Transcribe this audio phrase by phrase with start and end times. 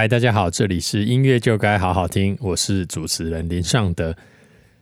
[0.00, 4.16] 嗨，大家好，这里是音乐就该好好听，我是主持人林尚德。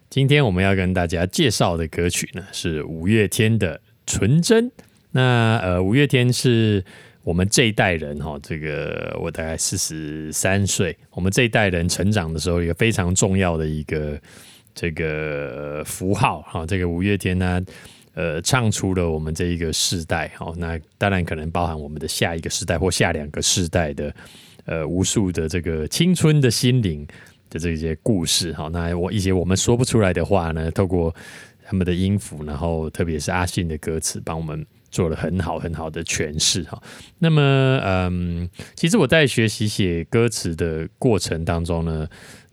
[0.08, 3.76] 今天我们要跟大家介绍的歌曲呢，是五月天的
[4.06, 4.70] 《纯真》。
[5.10, 6.84] 那呃，五月天是
[7.24, 14.16] 我们这一代人哈，这个我大概四十三岁，我们这一代人成长的时候，一个非常重要的一个
[14.72, 16.64] 这个符号哈。
[16.64, 17.60] 这个五月天呢，
[18.14, 20.54] 呃，唱出了我们这一个世代哈。
[20.56, 24.14] 那当然可能包含我们的下一个世代或下两个世代的。
[24.68, 27.06] 呃，无数的这个青春的心灵
[27.48, 31.14] 的这些故事，哈，那我一些我们说不出来的话呢，透过
[31.66, 36.78] 他们的音符，然后特别是阿信的歌词，帮我们做了很好很好的诠释，哈。
[37.18, 37.40] 那么，
[37.82, 42.06] 嗯，其实我在学习写歌词的过程当中呢。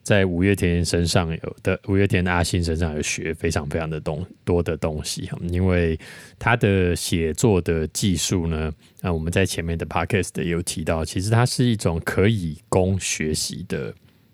[0.06, 6.00] 在五月天身上有的，五月天的阿信身上有学非常非常的东多的东西，因为
[6.38, 13.92] 他的写作的技术呢，那我们在前面的 podcast 有提到，其实它是一种可以供学习的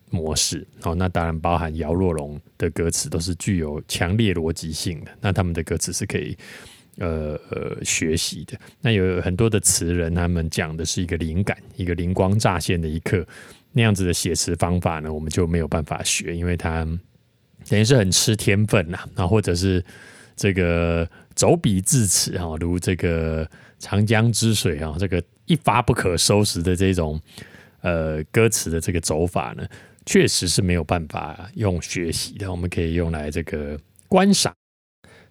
[0.10, 0.94] 模式哦。
[0.94, 6.38] 那当然包含姚若龙的歌词都是具有强烈逻辑性的，那他们的歌词是可以
[6.98, 8.60] 呃呃学习的。
[8.82, 13.26] 那有很多的词人，他们讲的是一个灵感，一个灵光乍现的一刻。
[13.74, 16.86] 那样子的写词方法呢，我们就没有办法学，因为它
[17.70, 19.84] 等于是很吃天分呐，啊，或者是
[20.36, 27.22] 这个走笔字词啊，如这个长江之水啊，这个一发不可收拾的这种
[27.82, 29.66] 呃歌词的这个走法呢，
[30.06, 34.54] 确实是没有办法用学习的，我们可以用来这个观赏。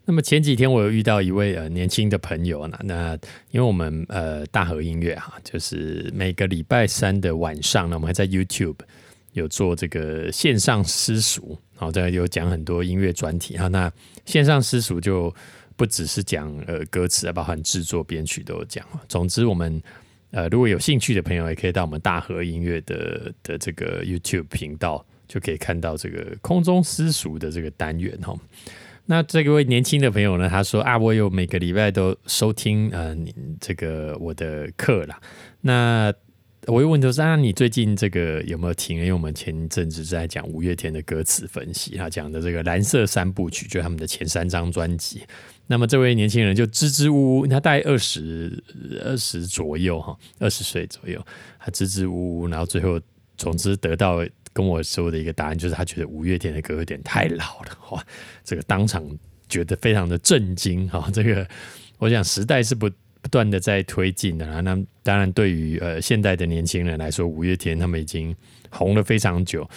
[0.07, 3.13] 那么前几天我有遇到一位呃年轻的朋友呢，那
[3.53, 8.77] 因为我们呃大和音乐哈，就是每个礼拜三的晚上呢，我们还在 YouTube
[9.35, 13.69] 有做这个线上私塾，然后在有讲很多音乐专题哈。
[13.69, 13.93] 那
[14.27, 15.33] 线上私塾就
[15.77, 18.85] 不只是讲呃歌词啊，包含制作编曲都有讲。
[19.07, 19.81] 总之，我们
[20.33, 28.35] 呃如果有兴趣的朋友，也可以到我们大和音乐的的这个 YouTube 频道，就可以看到这个空中私塾的这个单元哈。
[29.11, 30.49] 那这位年轻的朋友呢？
[30.49, 33.13] 他说啊，我有每个礼拜都收听呃，
[33.61, 35.21] 这个我的课啦。
[35.63, 36.15] 那
[36.69, 38.99] 我又问他说啊，你最近这个有没有听？
[38.99, 45.23] 因为我们前一阵子在讲五月天的歌词分析，他讲的这个蓝色三部曲，就是他们的前三张专辑。
[45.67, 48.63] 那么这位年轻人就支支吾吾，他大概二十
[49.05, 51.21] 二十左右哈，二十岁左右，
[51.59, 53.01] 他支支吾吾，然后最后
[53.37, 54.25] 总之得到。
[54.53, 58.05] 跟我说的一个答案就是，他觉得五月天的歌有点太老了，哇！
[58.45, 59.05] 这个当场
[59.49, 61.11] 觉得非常的震惊哈。
[61.13, 61.47] 这个
[61.99, 62.91] 我想时代是不
[63.23, 64.61] 不断的在推进的啦。
[64.61, 68.35] 那当然，对于呃现代的年轻人来说，五月天他们已经
[68.71, 69.69] 红了非常久。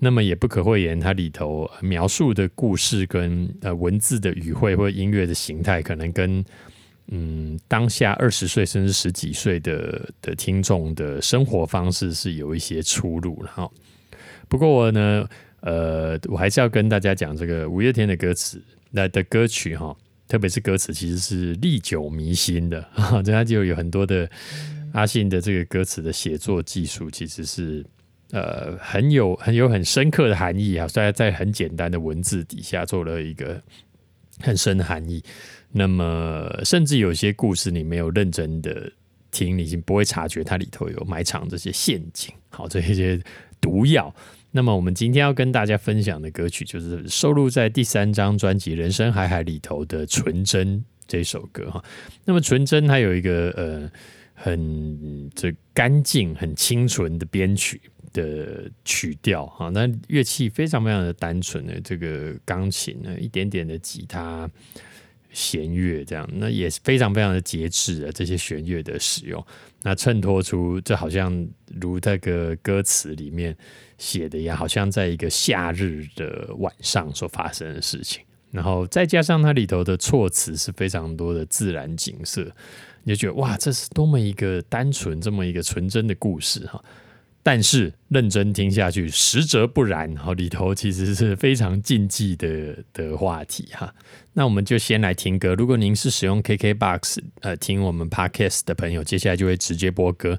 [0.00, 6.44] 那么也不可讳言，它里头描述的故事跟呃文字的语汇或音乐的形态，可能跟
[7.08, 13.68] 嗯当下二十岁甚至十几岁的的听众的生活方式是有一些出入了哈。
[14.48, 15.28] 不过我呢，
[15.60, 24.28] 呃，我还是要跟大家讲这个五月天的歌词，那的歌曲哈，特别是歌词其实是历久弥新的啊， 这他就有很多的
[24.92, 27.84] 阿信的这个歌词的写作技术，其实是
[28.30, 33.62] 呃很有很有很深刻的含义啊，虽然在很简单的文字底下做了一个
[34.40, 35.22] 很深的含义，
[35.72, 38.90] 那么甚至有些故事你没有认真的
[39.30, 43.20] 听，你已经不会察觉它里头有埋藏这些陷阱，好，这些
[43.60, 44.14] 毒药。
[44.50, 51.84] 那么我们今天要跟大家分享的歌曲，就是收录在第三张专辑《人生海海》里头的《纯真》这首歌哈。
[52.24, 53.90] 那么《纯真》它有一个呃
[54.34, 57.80] 很这干净、很清纯的编曲
[58.12, 64.50] 的曲调哈，那乐器非常非常的单纯的这个钢琴呢，一点点的吉他、
[65.30, 69.44] 弦乐这样，那也是非常非常的节制啊这些弦乐的使用，
[69.82, 71.46] 那衬托出这好像
[71.80, 73.56] 如那个歌词里面。
[73.98, 78.22] 写的呀，好像在一个夏日的晚上所发生的事情，
[78.52, 82.44] 然后再加上它里头的措辞是非常多的自然景色，
[83.02, 86.80] 你就觉得哇，这是多么一个单纯、这么一个纯真的故事哈。
[87.42, 93.94] 但是认真听下去，实则不然，哈，里头其实是非常禁忌的的话题哈。
[94.34, 95.54] 那我们就先来听歌。
[95.54, 100.38] 如果您是使用 KKBOX 呃听我们 Podcast 的朋友，接下来就会直接播歌。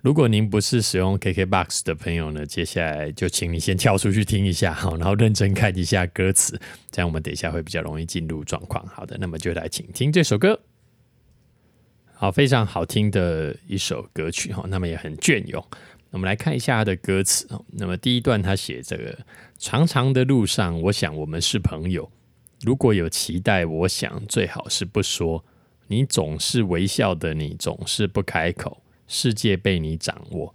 [0.00, 6.60] 如果您不是使用 KKBOX 的朋友呢，接下来就请你先跳出去听一下，好，然后认真看一下歌词，
[6.90, 8.86] 这样我们等一下会比较容易进入状况。
[8.86, 10.60] 好的，那么就来请听这首歌，
[12.12, 15.66] 好，非常好听的一首歌曲哈，那么也很隽永。
[16.14, 17.64] 我们来看一下他的歌词哦。
[17.72, 19.18] 那么第一段他写这个
[19.58, 22.08] 长长的路上，我想我们是朋友。
[22.62, 25.44] 如果有期待，我想最好是不说。
[25.88, 28.80] 你总是微笑的，你总是不开口。
[29.06, 30.54] 世界被你掌握，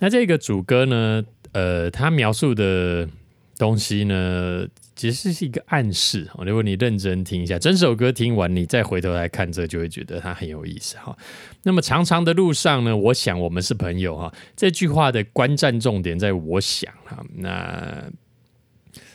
[0.00, 3.08] 那这个主歌呢，呃，他描述的
[3.56, 4.66] 东西呢，
[4.98, 6.28] 其实是一个暗示。
[6.44, 11.16] 如果你认真听一下，整首歌听完，你再回头来看这，就会觉得它很有意思哈。
[11.62, 14.34] 那么长长的路上呢，我想我们是朋友哈。
[14.56, 17.24] 这句话的观战重点在我想哈。
[17.36, 18.10] 那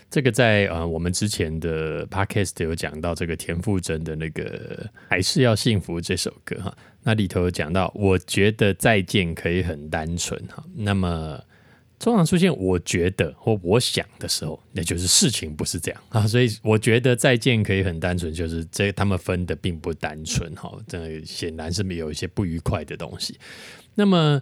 [0.09, 6.73] 这个在呃我们之前的 podcast 有讲到这个田馥甄的那个还是要幸福这首歌哈。
[7.01, 10.63] 那里头有讲到，我觉得再见可以很单纯哈。
[10.75, 11.37] 那么
[12.03, 16.27] 通常出现我觉得或我想的时候，那就是事情不是这样 啊。
[16.27, 20.77] 所以我觉得再见可以很单纯，就是这他们分的并不单纯哈。
[20.85, 23.39] 这显然是没有一些不愉快的东西。
[23.95, 24.41] 那么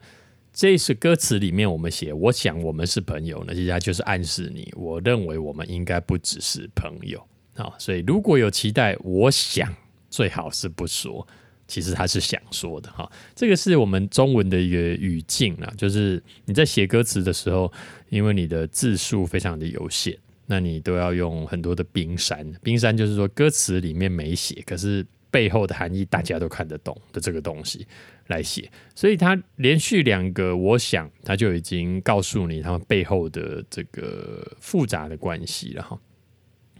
[0.51, 7.23] 这是歌词里面我们写，我想我们是朋友呢，其实就是暗示你，我认为我们应该不只是朋友
[7.53, 7.71] 啊。
[7.77, 9.71] 所以如果有期待，我想
[10.09, 11.27] 最好是不说。
[11.71, 17.71] 其实他是想说的哈，这个是我们中文的一个语境啊，就是你在写歌词的时候，
[18.09, 22.45] 因为你的字数非常的有限，那你都要用很多的冰山。
[22.61, 27.87] 冰山就是说歌词里面没写，可是背后的含义大家都看得懂的这个东西
[28.27, 28.69] 来写。
[28.93, 35.97] 所以他连续两个，我想他就已经告诉你他们背后的这个复杂的关系了哈，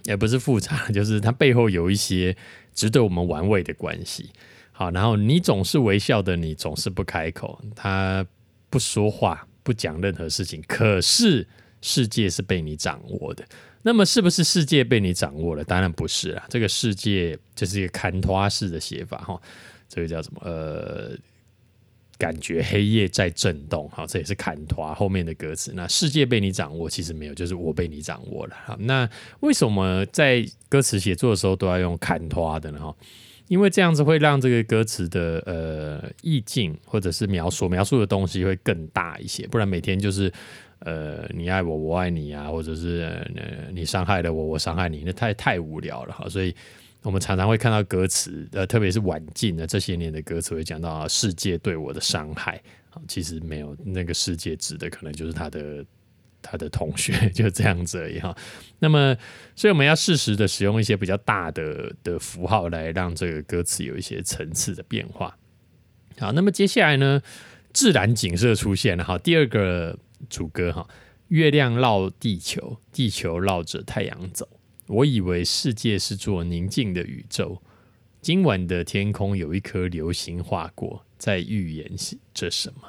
[0.04, 2.36] 也不是复杂，就是它背后有一些
[2.74, 4.32] 值得我们玩味的关系。
[4.82, 8.26] 好，然后你总是微笑的，你总是不开口，他
[8.68, 10.60] 不说话，不讲任何事情。
[10.68, 11.48] 可是
[11.82, 13.46] 世界是被你掌握的，
[13.84, 15.64] 那么是不是世界被你掌握了？
[15.64, 19.40] 当然不是啊，这个世界就是一个砍花式的写法哈，
[19.88, 20.42] 这个叫什么？
[20.44, 21.16] 呃，
[22.18, 25.72] 感觉黑夜在震动，好，这也是砍花后面的歌词。
[25.76, 28.56] 那世界被你掌握，其实没有，就是我被你掌握了。
[28.66, 29.08] 好，那
[29.42, 32.80] 为什么在歌词写作的时候都要用砍花的呢？
[32.80, 32.96] 哈？
[33.52, 40.32] 因为这样子会让这个歌词的呃意境或者是描述描述的东西会更大一些，不然每天就是
[40.80, 43.02] 呃你爱我我爱你啊，或者是
[43.36, 46.30] 呃你伤害了我我伤害你，那太太无聊了哈。
[46.30, 46.56] 所以
[47.02, 52.56] 我们常常会看到歌词，呃特别是晚近的这些年的歌词会讲到世界对我的伤害
[52.92, 55.86] 啊，其实没有那个世界指的可能就是他的。
[56.42, 58.36] 他的同学 就这样子而已哈，
[58.80, 59.16] 那么
[59.56, 65.38] 所以我们要适时的使用一些比较大的的符号来让这个歌词有一些层次的变化。
[66.18, 67.22] 好，那么接下来呢，
[67.74, 69.98] 自然景色出现了哈，第二个
[70.30, 70.88] 主歌哈，
[71.30, 74.48] 月亮绕地球，地球绕着太阳走。
[74.88, 77.62] 我以为世界是座宁静的宇宙，
[78.22, 81.90] 今晚的天空有一颗流星划过，在预言
[82.34, 82.82] 着什么？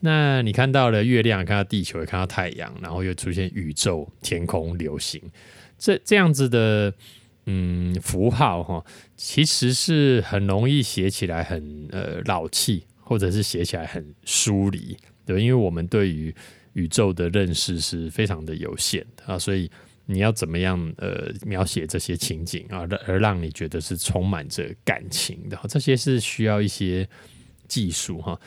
[0.00, 5.20] 那你看到了月亮，看到地球，也看到太阳，然后又出现宇宙、天空、流星，
[5.78, 6.92] 这这样子的
[7.46, 8.84] 嗯符号哈，
[9.16, 16.32] 其实是很容易写起来很呃老气，或者是写起来很疏离，对，因为我们对于
[16.74, 19.68] 宇宙的认识是非常的有限的啊，所以
[20.04, 27.08] 你要怎么样呃描写这些情景啊，而让你觉得是充满着感情的，这些是需要一些
[27.66, 28.38] 技术哈。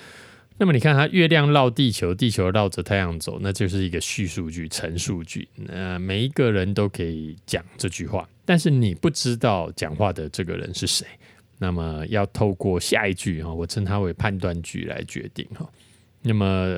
[0.59, 5.47] 那么你看，它月亮绕地球，地球绕着太阳走，那就是一个叙述句、陈述句。
[5.55, 11.07] 那每一个人都可以讲这句话，但是你不知道讲话的这个人是谁。
[11.57, 15.65] 那么要透过下一句哈，我称它为判断句来决定哈。
[16.21, 16.77] 那么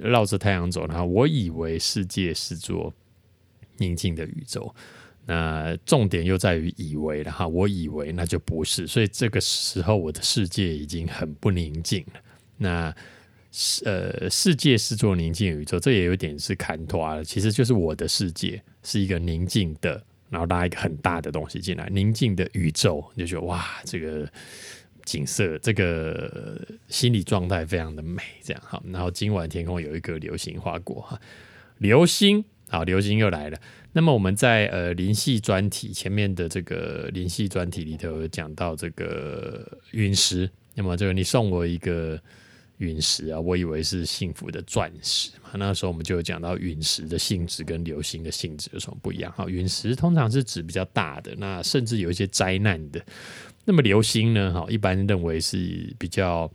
[0.00, 2.92] 绕着太阳走，然后我以为世界是座
[3.76, 4.74] 宁静的宇宙。
[5.26, 12.20] 那重点又在于以为了哈，我以为那就不是，所以这个时候我的世界已经很不宁静了。
[12.58, 12.94] 那
[13.84, 17.22] 呃，世界是座宁静宇宙，这也有点是看托了。
[17.22, 24.26] 其实就是我的世界是一个宁静的，然后拉一个很大的东西进来，宁静的宇宙，你就觉得哇，这个
[25.04, 28.82] 景色，这个心理状态非常的美，这样好。
[28.90, 31.20] 然后今晚天空有一个流星划过哈，
[31.76, 33.60] 流星好，流星又来了。
[33.92, 42.18] 那么我们在呃灵系专题前面的这个灵系专题里头讲到这个陨石，那么这个你送我一个。
[42.82, 45.50] 陨石啊，我以为是幸福的钻石嘛。
[45.54, 49.32] 那时候我们就有讲到陨石的性质跟流星的性质有什么不一样。
[49.32, 53.00] 哈，陨石通常是指比较大的，那甚至有一些灾难的。
[53.64, 54.52] 那么流星呢？
[54.52, 56.50] 哈，一般认为是比较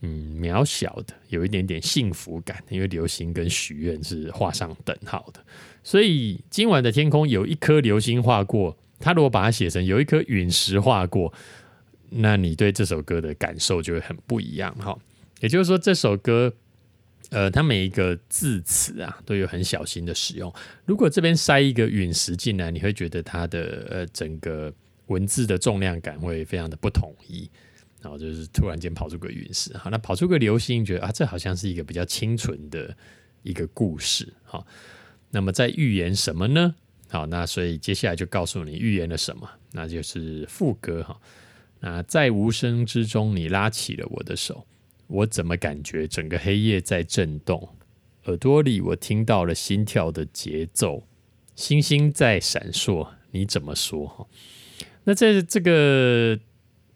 [0.00, 5.44] 嗯渺小的，有一点点幸福感，因为流星跟许愿是画上等号的。
[5.84, 11.30] 所以今晚的天空有一颗流星划过，他如果把它写成有一颗陨石划过，
[12.08, 14.74] 那你对这首歌的感受就会很不一样。
[14.76, 14.98] 哈。
[15.40, 16.52] 也就是说，这首歌，
[17.30, 20.52] 呃，它每一个字词啊，都有很小心的使用。
[20.84, 24.72] 如果这边塞一个陨石进来，你会觉得它的呃整个
[25.06, 27.50] 文字的重量感会非常的不统一。
[28.00, 32.96] 然后就是突然间跑出个陨石，好，那跑出个流星，觉得啊，这好像是一个比较清纯的
[33.42, 34.64] 一个故事，好，
[35.30, 36.76] 那么在预言什么呢？
[37.08, 41.20] 好，那所以接下来就告诉你预言了什么，那就是副歌哈。
[41.80, 44.64] 那在无声之中，你拉起了我的手，
[45.08, 47.68] 我怎么感觉整个黑夜在震动？
[48.24, 51.06] 耳朵里我听到了心跳的节奏，
[51.56, 53.08] 星星在闪烁。
[53.30, 54.06] 你怎么说？
[54.06, 54.26] 哈，
[55.04, 56.38] 那在这个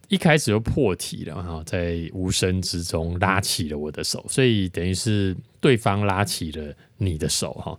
[0.09, 7.78] 一开始就破题了哈，在无声之中拉起了我的手，所以等于是对方拉起了你的手哈。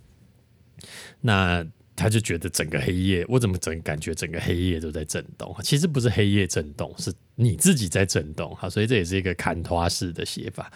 [1.22, 5.56] 那他就觉得整个黑夜，我怎么整感觉整个黑夜都在震动？
[5.64, 8.56] 其实不是黑夜震动，是你自己在震动。
[8.56, 10.72] 好，所以这也是一个砍花式的写法。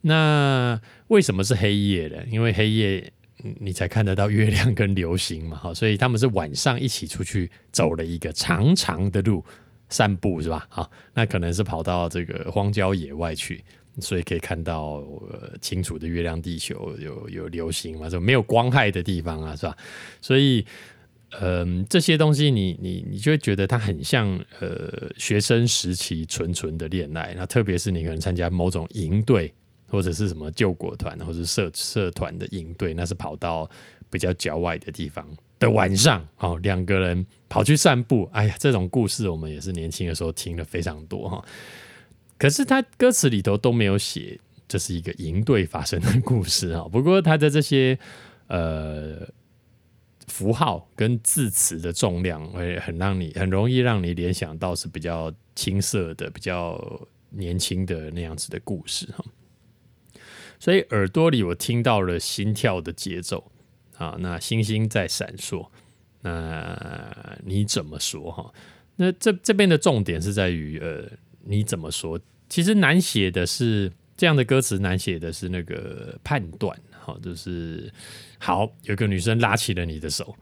[0.00, 2.16] 那为什么是黑夜呢？
[2.30, 3.12] 因为黑夜
[3.60, 5.56] 你才看得到月亮跟流星嘛。
[5.56, 9.44] 好，所以他们是晚上一起出去走了一个长长的路
[9.88, 10.66] 散步，是吧？
[10.68, 13.64] 好，那可能是跑到这个荒郊野外去。
[14.00, 18.08] 所以可以看到呃清楚的月亮、地球，有有流星嘛？
[18.08, 19.76] 就没有光害的地方啊，是吧？
[20.22, 20.64] 所以，
[21.40, 27.34] 嗯，这些东西你你你就会觉得它很像呃学生时期纯纯的恋爱。
[27.36, 29.52] 那特别是你可能参加某种营队，
[29.86, 33.68] 或者是什么救国团，或者社社团的营队，那是跑到
[34.10, 35.26] 比较郊外的地方
[35.58, 38.28] 的晚上，哦，两个人跑去散步。
[38.32, 41.42] 哎呀，这种故事我们也是年轻的时候听了非常多哈。
[42.36, 46.84] 可是他歌词里头都没有写这是一个营队发生的故事啊。
[46.90, 47.98] 不过他的这些
[48.48, 49.26] 呃
[50.32, 56.80] 符号跟字词的重量会很让你很容易让你联想到是比较青涩的、比较
[57.28, 59.22] 年轻的那样子的故事哈。
[60.58, 63.52] 所以耳朵里我听到了心跳的节奏
[63.98, 65.68] 啊，那星星在闪烁，
[66.22, 68.52] 那你怎么说哈？
[68.96, 71.08] 那这这边的重点是在于呃。
[71.44, 72.20] 你怎么说？
[72.48, 76.78] 其实难写的是这样的歌词，难写的是那个判断。
[77.02, 77.92] 好，就是
[78.38, 80.34] 好，有个女生拉起了你的手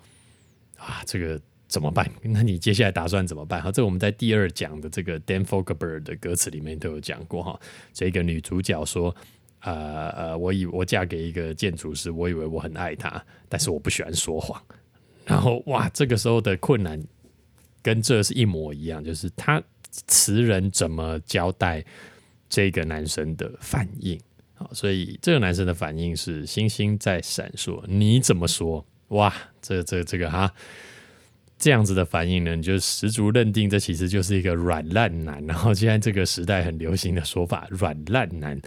[0.76, 2.10] 啊，这个怎么办？
[2.22, 3.62] 那你接下来打算怎么办？
[3.62, 7.60] 好，这我们在第二讲的这个 Dan Fogelberg 的歌词里面都有讲过哈。
[7.92, 9.14] 这个女主角说
[9.62, 14.62] ：“呃呃，我以我嫁给一个建筑师，我以为我很爱他，但是我不喜欢说谎。
[15.24, 17.02] 然后哇，这个时候的困难
[17.82, 19.62] 跟这是一模一样，就是他。”
[20.06, 21.84] 词人怎么交代
[22.48, 24.16] 这个男生的反应？
[24.60, 27.82] 好，所以这个男生的反应是星星在闪烁。
[27.88, 28.84] 你怎么说？
[29.08, 30.52] 哇，这这这个哈，
[31.58, 35.42] 这样子的反应呢，你就十足认定这其实就是一个软烂男。
[35.46, 38.60] 然后现在这个时代很流行的说法，软烂男，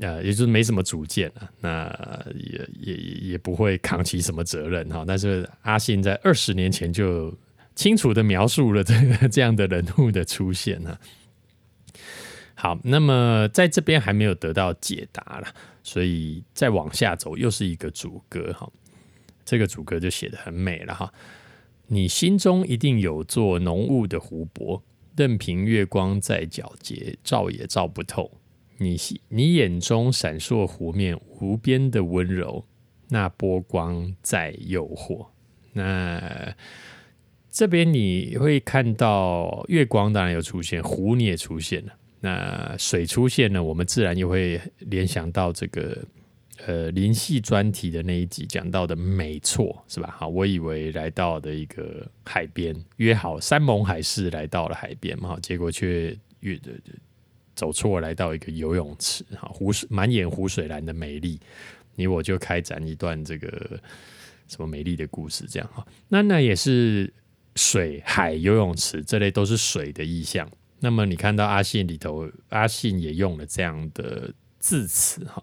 [0.00, 2.94] 呃，也就是没什么主见啊，那也也
[3.30, 5.04] 也不会扛起什么责任哈。
[5.06, 7.32] 但是阿信在二十年前就。
[7.76, 10.96] 清楚的描述了这个这样的人物的出现呢。
[12.64, 15.46] 好，那么在这边还没有得到解答了，
[15.82, 18.66] 所以再往下走又是一个主歌哈。
[19.44, 21.12] 这个主歌就写的很美了哈。
[21.88, 24.82] 你心中一定有座浓雾的湖泊，
[25.14, 28.30] 任凭月光在皎洁，照也照不透。
[28.78, 28.96] 你
[29.28, 32.64] 你眼中闪烁湖面无边的温柔，
[33.10, 35.26] 那波光在诱惑。
[35.74, 36.56] 那
[37.50, 41.92] 这边你会看到月光，当然有出现，湖你也出现了。
[42.24, 45.98] 那水出现呢，我们自然又会联想到这个
[46.64, 50.16] 呃林系专题的那一集讲到的，没错，是吧？
[50.18, 56.58] 好，我以为来到的一个海边，约好山盟海誓来到了海边嘛，结果却越
[57.54, 61.38] 走错，来到一个游泳池，哈，湖水满眼湖水蓝的美丽，
[61.94, 63.78] 你我就开展一段这个
[64.48, 67.12] 什么美丽的故事，这样哈，那那也是。
[67.56, 70.50] 水、海、游泳池这类都是水的意象。
[70.84, 75.42] 那么你看到阿信里头，阿信也用了这样的字词哈，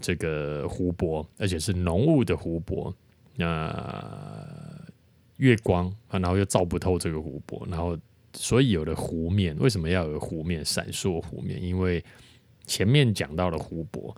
[0.00, 2.94] 这个湖泊，而且是浓雾的湖泊，
[3.36, 4.82] 那
[5.36, 7.98] 月光啊，然后又照不透这个湖泊，然后
[8.32, 9.54] 所以有了湖面。
[9.58, 10.64] 为什么要有湖面？
[10.64, 12.02] 闪烁湖面，因为
[12.64, 14.16] 前面讲到了湖泊，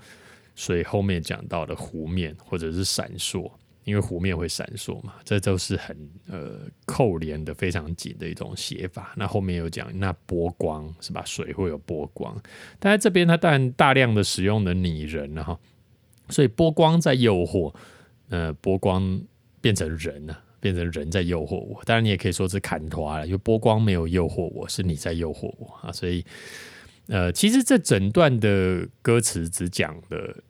[0.55, 3.51] 所以后面讲到了湖面或者是闪烁。
[3.85, 5.95] 因为湖面会闪烁嘛，这都是很
[6.27, 9.13] 呃扣连的非常紧的一种写法。
[9.15, 11.23] 那后面有讲那波光是吧？
[11.27, 12.35] 水会有波光，
[12.79, 15.61] 但在这边它当然大量的使用的拟人了哈，
[16.31, 17.75] 所以波光在诱惑，
[18.31, 19.23] 呃，波光
[19.61, 21.85] 变成人了，变成人在诱惑我。
[21.85, 25.93] 当然你也可以说是砍头了，因为波光没有诱惑我，是你在诱惑我啊。
[25.93, 26.25] 所以
[27.09, 30.43] 呃，其实这整段的歌词只讲的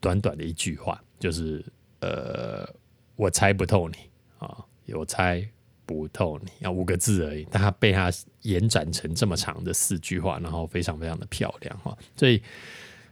[0.00, 1.64] 短短的一句话，就是。
[2.02, 2.68] 呃，
[3.14, 3.94] 我猜不透你
[4.38, 4.58] 啊！
[4.92, 5.46] 我猜
[5.86, 8.10] 不透你，要五个字而已，但他被他
[8.42, 11.96] 延展成这么长的四句话，然后非常非常的漂亮哈。
[12.16, 12.42] 所以，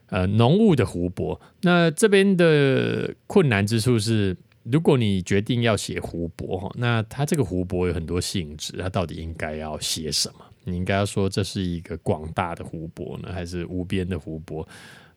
[0.06, 10.44] 呃，浓雾的湖泊，那这边的困难之处是，如果你决定要写湖泊哈，那它这个湖泊有很多性质，它到底应该要写什么？
[10.64, 14.66] 你应该要说这是一个广大的湖泊呢，还是无边的湖泊？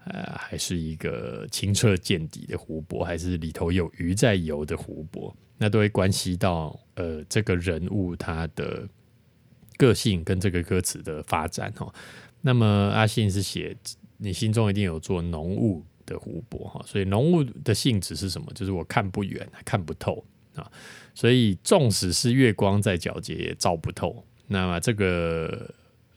[0.06, 5.34] 呃，还是一个清澈见底的湖泊，还是里头有鱼在游的湖泊？
[5.58, 8.86] 那都会关系到呃这个人物他的
[9.78, 11.94] 个性跟这个歌词的发展哈。
[12.42, 13.74] 那么阿信是写
[14.18, 18.52] 你心中一定有座浓雾的湖泊哈，所以浓雾的性质是什么？
[18.54, 20.70] 就是我看不远，看不透啊。
[21.16, 24.26] 所以纵使是月光在皎洁，也照不透。
[24.48, 25.74] 那么这个。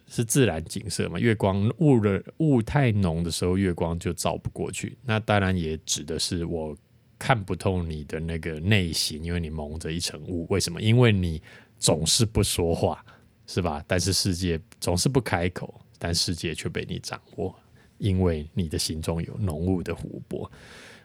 [0.09, 1.19] 是自然景色嘛？
[1.19, 4.97] 月光雾的雾太浓的时候，月光就照不过去。
[5.05, 6.77] 那当然也指的是我
[7.19, 10.47] 看不透你的那个内心，因为你蒙着一层雾。
[10.49, 10.81] 为什么？
[10.81, 11.43] 因为你
[11.79, 13.05] 总是不说话，
[13.47, 13.83] 是吧？
[13.87, 17.55] 但是世界总是不开口，但世界却被你掌握，
[17.99, 20.51] 因为你的心中有浓雾的湖泊。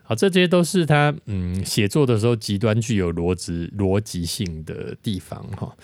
[0.03, 5.75] 好，这些都是他嗯写作的时候极端具有逻辑逻辑性的地方哈。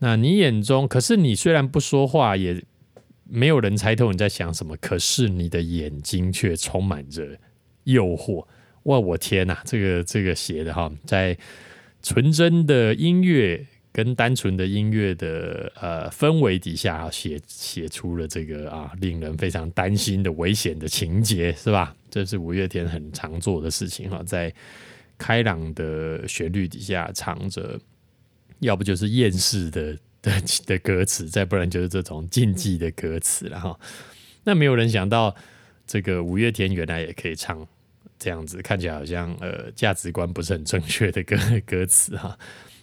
[0.00, 2.62] 那你眼中，可是你虽然不说话，也
[3.24, 4.76] 没有人猜透你在想什么。
[4.76, 7.36] 可是你的眼睛却充满着
[7.84, 8.46] 诱惑。
[8.84, 9.60] 哇，我天哪！
[9.64, 11.36] 这个这个写的哈，在
[12.00, 21.94] 纯真的音乐跟单纯的音乐的呃氛围底下，写写出了这个啊，令人非常担心的危险的情节，是吧？
[22.08, 24.54] 这是五月天很常做的事情哈，在
[25.18, 27.78] 开朗的旋律底下藏着。
[28.60, 30.32] 要不就是厌世的的
[30.66, 33.78] 的歌词，再不然就是这种禁忌的歌词了哈。
[34.44, 35.34] 那没有人想到，
[35.86, 37.66] 这个五月天原来也可以唱
[38.18, 41.36] 这样子，看起来好像呃价值观不是很正确的歌
[41.66, 42.38] 歌词哈。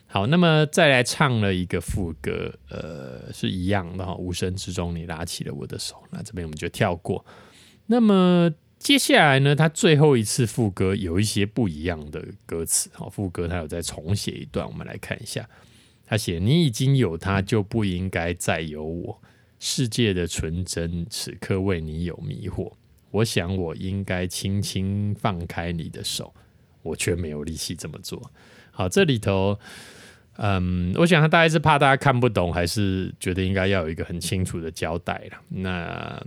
[0.08, 4.16] 好，那么再来唱了一个副歌，呃，是一样的哈。
[4.16, 6.02] 无声之中，你拉起了我的手。
[6.12, 7.26] 那这边我们就跳过。
[7.88, 8.50] 那么
[8.86, 13.10] 接下来呢，他最后一次副歌有一些不一样的歌词好。
[13.10, 15.50] 副歌他有再重写一段，我们来看一下。
[16.06, 19.20] 他写：“你已经有他，就不应该再有我。
[19.60, 22.72] 世界的纯真，此刻为你有迷惑。
[23.10, 26.32] 我想，我应该轻轻放开你的手，
[26.84, 28.32] 我却没有力气这么做。”
[28.70, 29.58] 好，这里头，
[30.38, 35.42] 嗯，我想他大概是怕大家看不懂，还是觉得应该要有一个很清楚的交代了。
[35.50, 36.24] 那，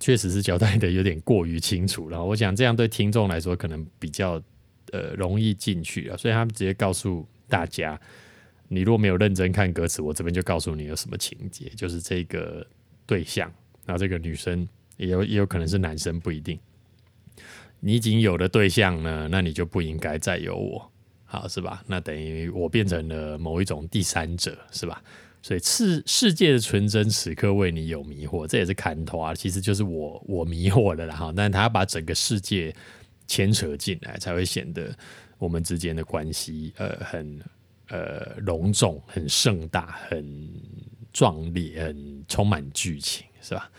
[0.00, 2.24] 确实是交代的有点过于清楚了。
[2.24, 4.42] 我想这样对听众来说，可能比较
[4.90, 7.24] 呃容易进去啊，所以他们直接告诉。
[7.50, 8.00] 大家，
[8.68, 12.64] 你如果没有认真看歌词，我这边就告诉你有什么情节，就是这个
[13.06, 13.52] 对象，
[13.84, 14.64] 然后这个女生
[14.96, 16.56] 也有也有可能是男生，不一定。
[17.80, 20.92] 你已经有了对象呢，那你就不应该再有我，
[21.24, 21.82] 好是吧？
[21.88, 25.02] 那等于我变成了某一种第三者，是吧？
[25.42, 31.32] 所以世世界的纯真此刻为你有迷惑，这也是坎托啊，其实就是我我迷惑了啦哈。
[31.36, 32.74] 但他把整个世界
[33.26, 34.96] 牵扯进来，才会显得。
[35.38, 37.40] 我们之间的关系，呃，很
[37.88, 40.52] 呃隆重、很盛大、很
[41.14, 43.70] 壮烈、很充满剧情，是吧？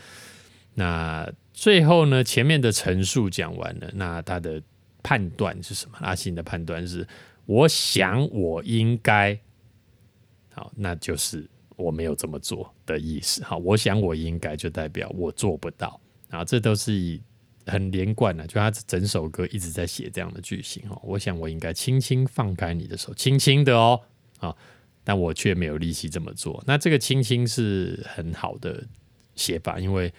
[0.73, 4.59] 那最后呢，前面的陈述讲完了，那他的
[5.03, 5.95] 判断是什么？
[6.01, 7.07] 阿信的判断是：
[7.45, 9.39] 我想我应该
[10.53, 13.43] 好，那就是我没有这么做的意思。
[13.43, 17.21] 好，我想我应该就代表我做不到然后，这都是以。
[17.67, 20.99] 很连贯的，就他整首歌一直在写这样的句型哦。
[21.03, 24.01] 我想我应该轻轻放开你的手，轻轻的哦，
[24.39, 24.53] 啊，
[25.03, 26.61] 但我却没有力气这么做。
[26.65, 28.83] 那这个轻轻是很好的
[29.35, 30.11] 写法，因为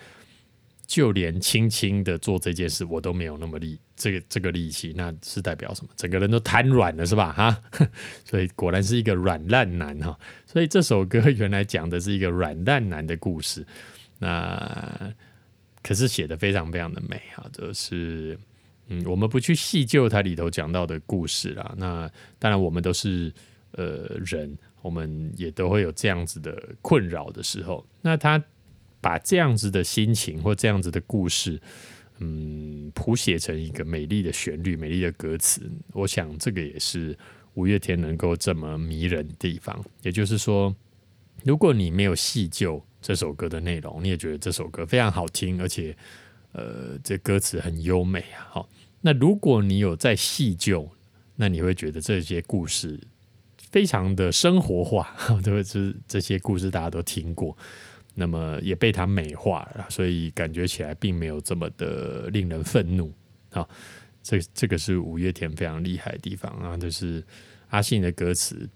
[0.87, 5.91] 就连轻轻的做这件事，我都没有那么力，这个这个力气，那是代表什么？
[5.97, 7.33] 整个人都瘫软了，是吧？
[7.33, 7.63] 哈，
[8.25, 10.19] 所以果然是一个软烂男哈。
[10.47, 13.67] 所以这首歌原来讲的是一个软烂男的故事。
[14.19, 15.13] 那。
[15.85, 18.39] 可是写的非常非常的美啊，就是
[18.87, 21.75] 嗯，我们不去细究它里头讲到的故事啦。
[21.77, 23.33] 那当然，我们都是
[23.73, 27.85] 呃人，我们也都会有这样子的困扰的时候。
[28.01, 28.41] 那他
[29.03, 31.61] 把这样子的心情或这样子的故事，
[32.21, 35.71] 嗯，谱写成一个美丽的旋律、美丽的歌词。
[35.93, 37.15] 我想这个也是
[37.53, 39.85] 五月天能够这么迷人的地方。
[40.01, 40.75] 也就是说，
[41.45, 42.83] 如果你没有细究。
[43.05, 45.93] 这首歌的内容，你也觉得这首歌非常好听，而且，
[46.53, 48.47] 呃，这歌词很优美啊。
[48.49, 48.69] 好，
[49.01, 50.89] 那如果你有在细究，
[51.35, 53.01] 那你会觉得这些故事
[53.73, 57.59] 非常的生活化， 对，是这些故事大家都听过，
[58.15, 63.13] 那么也被他美化了，所以感觉起来并没有这么的令人愤怒。
[63.51, 63.69] 啊，
[64.23, 67.23] 这这个是五月天非常厉害的地方啊，就是
[67.69, 68.69] 阿信的歌词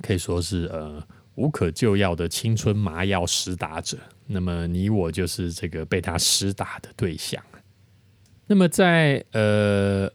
[0.00, 3.98] 可以说是呃无可救药的青春麻药施打者。
[4.26, 7.42] 那么你我就是这个被他施打的对象。
[8.46, 10.10] 那么在呃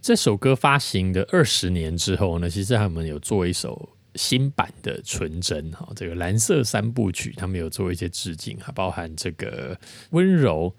[0.00, 9.78] 这首歌发行的二十年之后呢，其实他们有做一首新版的《纯真》哈，这个蓝色三部曲，他们有做一些致敬哈，包含这个
[10.10, 10.74] 温柔。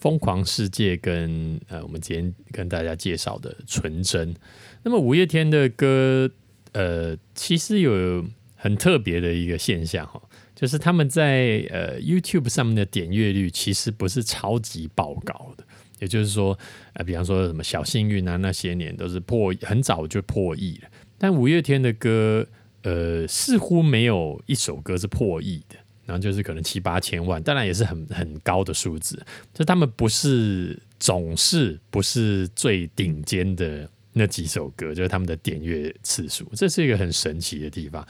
[0.00, 4.34] 疯狂世界跟呃，我们今天跟大家介绍的纯真。
[4.82, 6.28] 那么五月天的歌，
[6.72, 8.24] 呃，其实有
[8.56, 10.20] 很特别的一个现象哈，
[10.56, 15.62] 就是他们在呃 YouTube 上面的点阅率其实不是超级爆高的。
[16.00, 16.58] 也就是说，
[16.94, 20.88] 呃，比方说什么小幸运啊，那些年都是破很早就破亿了。
[21.16, 22.44] 但五月天的歌，
[22.82, 25.76] 呃，似乎没有一首歌是破亿的。
[26.04, 29.24] 然后就是可能七八千万，当然也是很很高的数字。
[29.54, 38.04] 就他们不是总是不是最顶尖的那几首歌，就是他们的点阅次数，这是一个很神奇的地方。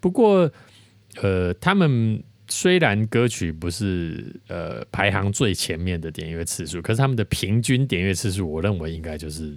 [0.00, 0.50] 不过，
[1.16, 9.54] 呃，他们虽然歌曲不是呃排行最前面的点阅次数，可是他们的平均点阅次数，我认为应该就是。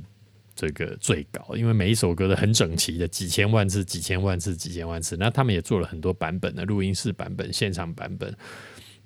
[0.58, 5.16] 这个最高，因为每一首歌都很整齐的，几千万次、几千万次、几千万次。
[5.16, 8.36] 那他们也做了很多版本的录音室版本、现场版本，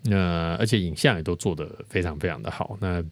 [0.03, 2.77] 那而且影像也都做得非常非常的好。
[2.79, 3.03] 那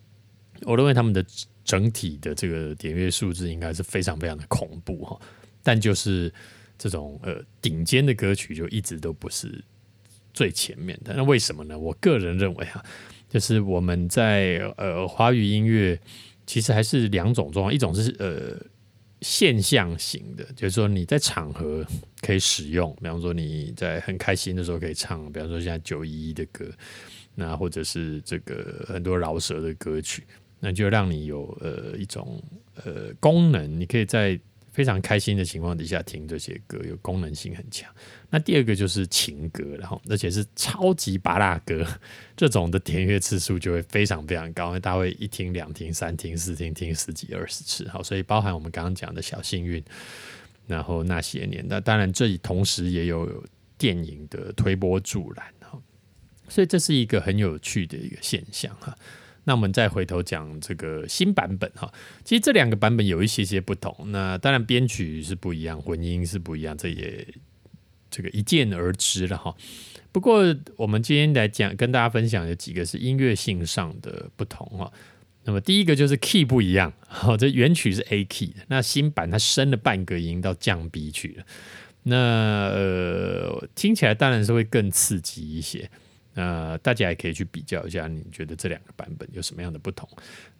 [0.62, 1.22] 我认为他们的
[1.66, 5.20] 整体的这个点阅数字应该是非常非常的恐怖哈。
[5.62, 6.34] 但就是
[6.78, 9.62] 这种呃顶尖的歌曲就一直都不是
[10.34, 11.14] 最前面的。
[11.14, 11.78] 那为什么呢？
[11.78, 12.82] 我个人认为哈，
[13.28, 16.00] 就是我们在呃华语音乐。
[16.50, 18.58] 其实还是两种状况，一种是呃
[19.22, 21.86] 现象型的，就是说你在场合
[22.22, 26.66] 可以使用，比方说你在很开心的时候可以唱，比方说像九一一的歌，
[27.36, 30.24] 那或者是这个很多饶舌的歌曲，
[30.60, 32.42] 那就让你有呃一种
[32.84, 34.40] 呃功能，你可以在。
[34.80, 37.94] 非常开心的情况底下听这些歌，有功能性很强。
[38.30, 41.86] 那第二个就是情歌，然后而且是超级拔辣歌，
[42.38, 47.90] 这种的点阅次数就会非常非常高，因为大家会一听、两听、三听、四听，听十几、二十次。
[47.90, 49.84] 好，所以包含我们刚刚讲的小幸运，
[50.66, 53.44] 然后那些年，那当然这里同时也有
[53.78, 55.78] 电影的推波助澜哈，
[56.48, 58.98] 所以这是一个很有趣的一个现象哈。
[59.50, 61.92] 那我们再回头讲这个新版本哈，
[62.24, 64.12] 其实这两个版本有一些些不同。
[64.12, 67.28] 那当然编曲是不一样，混音是不一样，这也
[68.12, 69.56] 这个一见而知了哈。
[70.12, 74.94] 不过我们今天来讲，跟大家分享有几个是音乐性上的不同哈。
[75.46, 81.46] 那么第一个就是 key 不一样，好，这原曲是 A key，那新版它升了半个音到降 B 去了，
[82.04, 82.16] 那
[82.68, 85.90] 呃听起来当然是会更刺激一些。
[86.34, 90.08] 那大家也可以去比较一下，你觉得这两个版本有什么样的不同？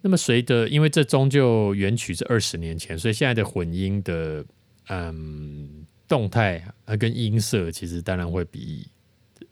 [0.02, 4.44] 那么随着，因为这终究原曲是二十年前，所以现在的混音的
[4.88, 8.90] 嗯动态啊跟音色，其实当然会比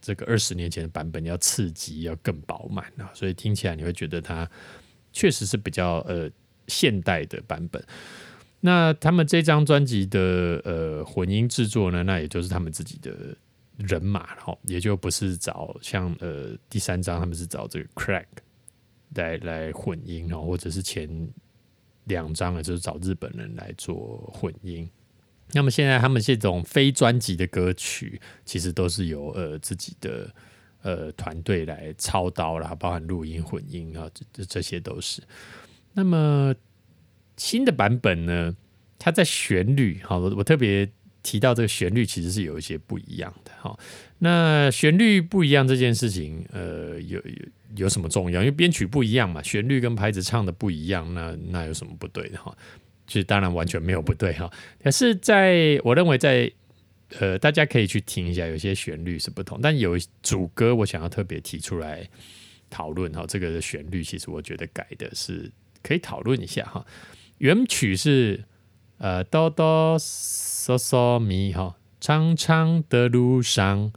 [0.01, 4.47] 这个二十年前的版本要刺激，要更饱满啊，所以听起来你会觉得它
[5.13, 6.29] 确实是比较呃
[6.67, 7.83] 现代的版本。
[8.61, 13.15] 那他们这张专辑的呃混音制作呢，那也就是他们自己的。
[13.79, 18.27] 人马，然后也就不是找像呃第三章他们是找这个 Crack
[19.15, 21.09] 来来混音，然后或者是前
[22.05, 24.91] 两章呢就是找日本人来做混音。
[25.53, 30.35] 那么现在他们这种非专辑的歌曲，其实都是由呃自己的
[30.83, 35.23] 呃团队来操刀啦，包含录音混音啊，这这些都是。
[35.93, 36.53] 那么
[37.37, 38.57] 新的版本呢，
[38.99, 40.91] 它在旋律，好，我特别。
[41.23, 43.77] 提到这个旋律其实是有一些不一样的哈，
[44.19, 47.35] 那旋律不一样这件事情，呃，有有
[47.77, 48.41] 有什么重要？
[48.41, 52.57] 因为编曲不一样嘛，旋律跟拍子唱的不一样，那那有什么不对的哈？
[53.07, 54.51] 其实当然完全没有不对哈，
[54.83, 56.51] 可是在我认为在
[57.19, 62.09] 呃，大家可以去听一下，有些旋律是不同，但有主歌我想要特别提出来
[62.71, 65.51] 讨论哈，这个旋律其实我觉得改的是
[65.83, 66.87] 可以讨论一下哈，
[67.39, 68.45] 原曲是。
[68.99, 73.93] 呃，哆哆嗦嗦咪哈，长长的路上，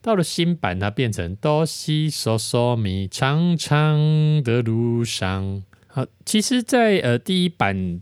[0.00, 3.98] 到了新版它变成哆西嗦嗦咪，长长
[4.42, 5.62] 的路上。
[5.88, 8.00] 好，其实，在呃第一版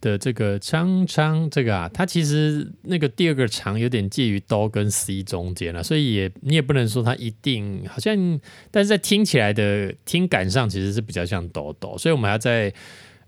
[0.00, 12.72] 的这个长长这个啊，它其实那个第二个长有点介于哆跟 C 中间了，所以也你也不能说它一定好像，但是在听起来的听感上其实是比较像哆哆，所以我们还要在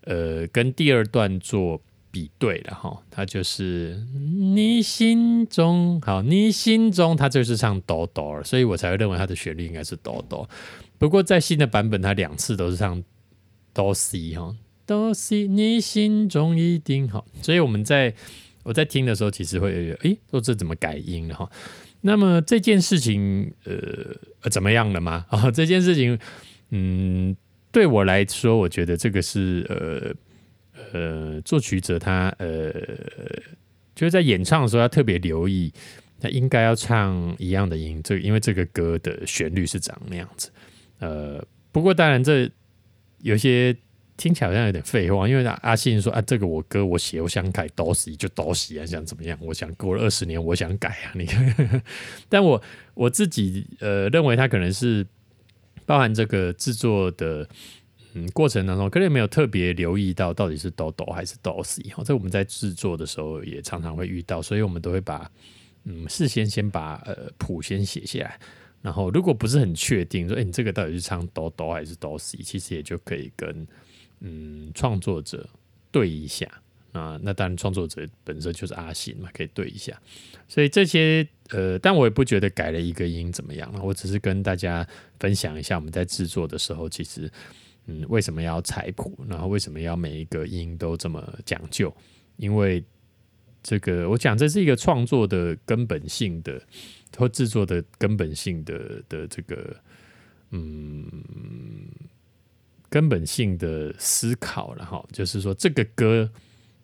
[0.04, 1.78] 呃跟第二段做。
[2.12, 4.06] 比对了哈，它就是
[4.54, 10.48] 你心中好，你心中它就是唱哆哆，所以我才会认为它的旋律应该是哆哆。
[10.98, 13.02] 不过在新的版本，它两次都是唱
[13.74, 14.54] 哆西哈，
[14.86, 17.26] 哆西你心中一定好。
[17.40, 18.14] 所以我们在
[18.62, 21.50] 我在听的时候，其实会诶，说这怎么改音了哈？
[22.02, 25.24] 那么这件事情，呃，怎么样了吗？
[25.30, 26.18] 啊， 这件事情，
[26.70, 27.34] 嗯，
[27.70, 30.14] 对我来说，我觉得这个是呃
[30.92, 32.72] 呃，作曲者他呃，
[33.94, 35.72] 就是在演唱的时候要特别留意，
[36.20, 40.50] 他应该要唱一样的音，这因为这个歌的旋律是长那样子。
[40.98, 42.50] 呃，不过当然这
[43.18, 43.76] 有些。
[44.14, 49.36] 听起来好像有点废话，因为阿信说啊，这个我歌我写，我想改都死就都死啊，想怎么样？
[49.40, 51.26] 我想过了二十年，我想改啊，你。
[52.28, 52.62] 但我
[52.94, 55.04] 我自己呃认为他可能是
[55.86, 57.48] 包含这个制作的
[58.14, 61.82] 嗯过程当中，可能没有特别留意到到底是哆哆还是哆死。
[61.96, 65.30] 哦，这我们在制作的时候也常常会遇到，所以我们都会把
[65.84, 68.38] 嗯事先先把呃谱先写下来，
[68.82, 73.66] 然后如果不是很确定说，哎，你这个到底是唱哆哆还是哆死，其实也就可以跟。
[74.24, 75.44] 嗯，创作者
[75.90, 76.46] 对一下
[76.92, 80.00] 啊，那当然创作者本身就是阿信嘛，可以对一下。
[80.46, 84.86] 所以这些呃，但我也不觉得改了一个音怎么样了，我只是跟大家
[85.18, 87.28] 分享一下，我们在制作的时候，其实
[87.86, 91.94] 嗯，为什么要采谱，然后为什么要每一个音都这么讲究？
[92.36, 92.84] 因为
[93.62, 96.62] 这个，我讲这是一个创作的根本性的，
[97.16, 99.76] 或制作的根本性的的这个
[100.50, 101.06] 嗯。
[102.92, 106.30] 根本性的思考了哈，就是说这个歌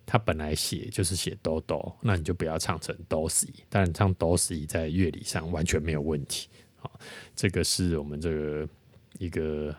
[0.06, 6.48] 它本来写就是写哆哆，那你就不要唱成哆西，当然唱哆西在乐理上完全没有问题。
[6.78, 6.98] 好，
[7.36, 8.66] 这个是我们这个
[9.18, 9.76] 一个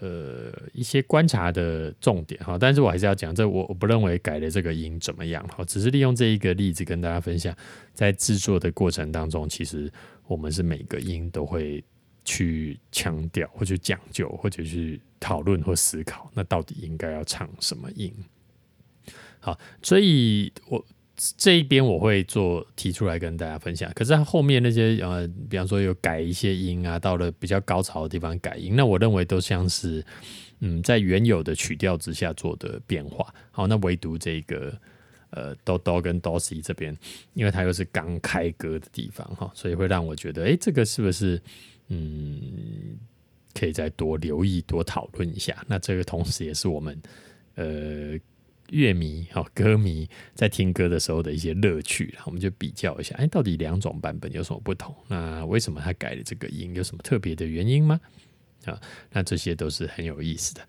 [0.00, 2.58] 呃一些观察的重点哈。
[2.58, 7.56] 但是我还是要讲，这我我不认为改的这个音怎么样哈，只是利用这一个例子跟大家分享，
[7.94, 9.92] 在制作的过程当中，其实
[10.26, 11.84] 我们是每个音都会
[12.24, 15.00] 去强调或去讲究或者去。
[15.22, 18.10] 讨论或思考，那到底应该要唱什么音？
[19.38, 20.82] 好，所以我
[21.36, 23.90] 这一边我会做提出来跟大家分享。
[23.94, 30.04] 可是后面那些呃，比方说有改一些音啊，到了比较高潮的地方改音，那我认为都像是
[30.60, 33.34] 嗯，在原有的曲调之下做的变化。
[33.50, 34.72] 好，那唯独这个
[35.30, 36.96] 呃哆哆跟哆西这边，
[37.34, 41.40] 因为它又是刚开歌的地方哈，所以会让我觉得，哎，这个是不是
[41.88, 42.98] 嗯？
[43.52, 45.64] 可以再多留意、多讨论一下。
[45.66, 46.96] 那这个同时也是我们
[47.56, 48.16] 呃
[48.70, 52.14] 乐迷、哈歌迷在听歌的时候的一些乐趣。
[52.24, 54.94] 我们就比较一下，哎，到底两种版本有什么不同？
[55.08, 56.74] 那为什么他改了这个音？
[56.74, 58.00] 有什么特别的原因吗？
[58.64, 58.80] 啊，
[59.12, 60.60] 那这些都是很有意思的。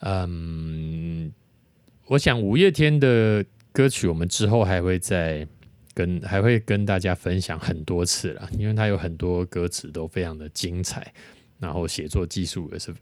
[0.00, 1.32] 嗯，
[2.06, 5.46] 我想五月天的歌曲，我们之后还会再
[5.94, 11.12] 跟还会跟大家分享很多次了，因为它有很多歌词都非常的精彩。
[11.58, 12.94] 然后写作技术也是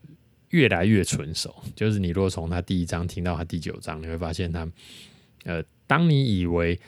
[0.51, 1.55] 越来越纯熟。
[1.75, 4.69] 就是你如果从他第一章听到他第九章，你会发现他，
[5.45, 6.79] 呃，当你以为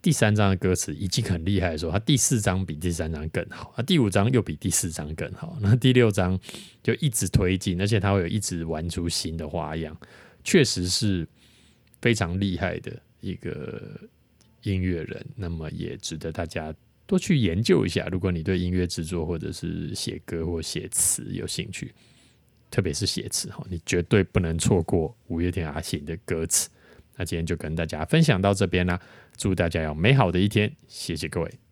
[0.00, 6.38] 第三章的歌词已经很厉害的时候，他第四章比第三章更好，他第五章又比第四章更好，那第六章
[6.82, 9.96] 就一直推进，而且他会有一直玩出新的花样，
[10.44, 11.26] 确实是
[12.00, 14.00] 非常厉害的一个
[14.62, 15.26] 音乐人。
[15.36, 16.74] 那么也值得大家。
[17.06, 21.90] 多去研究一下，如果你对音乐制作或者是写歌或写词有兴趣，
[22.70, 26.68] 特别是写词哈，你绝对不能错过五月天阿信的歌词。
[27.16, 29.00] 那今天就跟大家分享到这边啦，
[29.36, 31.67] 祝大家有美好的一天，谢谢各位。